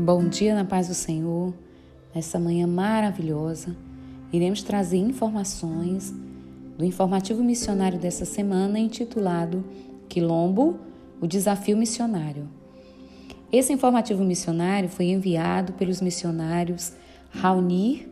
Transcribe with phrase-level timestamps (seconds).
[0.00, 1.52] Bom dia na paz do Senhor.
[2.14, 3.76] Nessa manhã maravilhosa,
[4.32, 6.14] iremos trazer informações
[6.78, 9.64] do informativo missionário dessa semana intitulado
[10.08, 10.78] Quilombo,
[11.20, 12.48] o desafio missionário.
[13.50, 16.92] Esse informativo missionário foi enviado pelos missionários
[17.30, 18.08] Raunir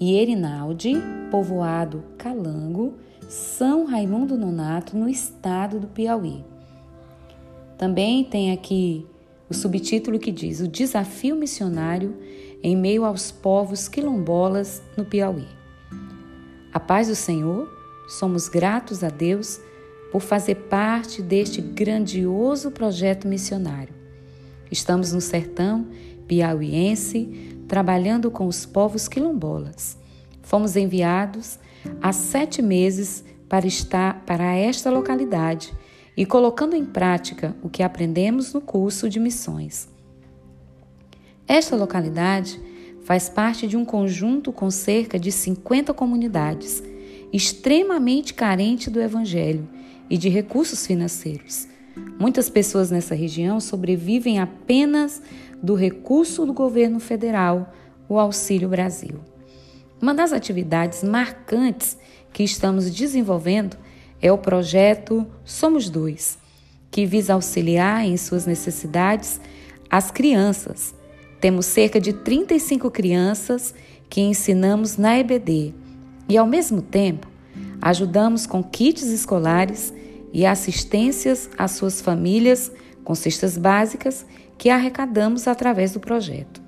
[0.00, 0.96] e Erinaldi,
[1.30, 2.94] povoado Calango,
[3.28, 6.44] São Raimundo Nonato, no estado do Piauí.
[7.76, 9.06] Também tem aqui
[9.48, 12.16] o subtítulo que diz O Desafio Missionário
[12.62, 15.46] em meio aos povos quilombolas no Piauí.
[16.72, 17.68] A paz do Senhor,
[18.08, 19.60] somos gratos a Deus
[20.10, 23.94] por fazer parte deste grandioso projeto missionário.
[24.70, 25.86] Estamos no sertão
[26.26, 29.98] piauiense trabalhando com os povos quilombolas.
[30.42, 31.58] Fomos enviados
[32.00, 35.72] há sete meses para estar para esta localidade
[36.18, 39.88] e colocando em prática o que aprendemos no curso de missões.
[41.46, 42.60] Esta localidade
[43.04, 46.82] faz parte de um conjunto com cerca de 50 comunidades,
[47.32, 49.68] extremamente carente do Evangelho
[50.10, 51.68] e de recursos financeiros.
[52.18, 55.22] Muitas pessoas nessa região sobrevivem apenas
[55.62, 57.72] do recurso do governo federal,
[58.08, 59.20] o Auxílio Brasil.
[60.02, 61.96] Uma das atividades marcantes
[62.32, 63.76] que estamos desenvolvendo
[64.20, 66.38] é o projeto Somos Dois,
[66.90, 69.40] que visa auxiliar em suas necessidades
[69.88, 70.94] as crianças.
[71.40, 73.74] Temos cerca de 35 crianças
[74.08, 75.72] que ensinamos na EBD
[76.28, 77.28] e, ao mesmo tempo,
[77.80, 79.92] ajudamos com kits escolares
[80.32, 82.72] e assistências às suas famílias
[83.04, 84.26] com cestas básicas
[84.58, 86.60] que arrecadamos através do projeto.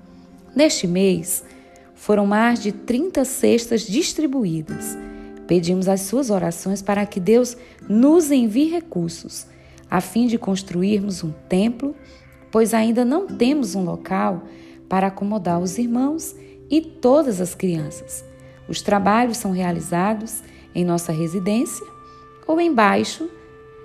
[0.55, 1.43] Neste mês,
[1.93, 4.97] foram mais de 30 cestas distribuídas
[5.51, 7.57] Pedimos as suas orações para que Deus
[7.89, 9.47] nos envie recursos,
[9.89, 11.93] a fim de construirmos um templo,
[12.49, 14.43] pois ainda não temos um local
[14.87, 16.33] para acomodar os irmãos
[16.69, 18.23] e todas as crianças.
[18.65, 20.41] Os trabalhos são realizados
[20.73, 21.85] em nossa residência
[22.47, 23.29] ou embaixo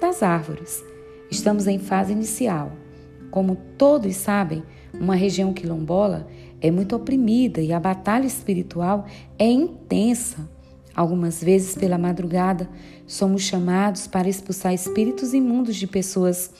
[0.00, 0.84] das árvores.
[1.28, 2.70] Estamos em fase inicial.
[3.28, 4.62] Como todos sabem,
[4.94, 6.28] uma região quilombola
[6.60, 9.04] é muito oprimida e a batalha espiritual
[9.36, 10.54] é intensa.
[10.96, 12.70] Algumas vezes pela madrugada,
[13.06, 16.50] somos chamados para expulsar espíritos imundos de pessoas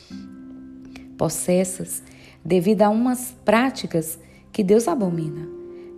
[1.17, 2.03] possessas
[2.45, 4.19] devido a umas práticas
[4.53, 5.49] que Deus abomina.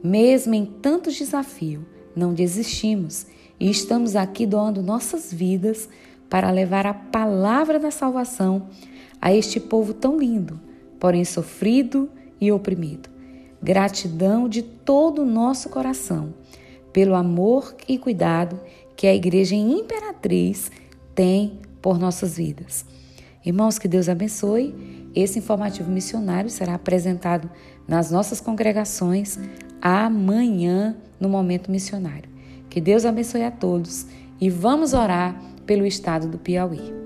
[0.04, 1.82] Mesmo em tantos desafios,
[2.14, 3.26] não desistimos
[3.58, 5.88] e estamos aqui doando nossas vidas
[6.30, 8.68] para levar a palavra da salvação
[9.20, 10.60] a este povo tão lindo,
[11.00, 12.08] porém sofrido
[12.40, 13.08] e oprimido.
[13.60, 16.32] Gratidão de todo o nosso coração
[16.98, 18.58] pelo amor e cuidado
[18.96, 20.68] que a Igreja Imperatriz
[21.14, 22.84] tem por nossas vidas.
[23.46, 25.08] Irmãos, que Deus abençoe.
[25.14, 27.48] Esse informativo missionário será apresentado
[27.86, 29.38] nas nossas congregações
[29.80, 32.28] amanhã no momento missionário.
[32.68, 34.06] Que Deus abençoe a todos
[34.40, 36.97] e vamos orar pelo estado do Piauí.